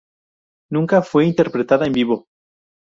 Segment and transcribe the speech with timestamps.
[0.71, 2.25] Nunca fue interpretada en vivo.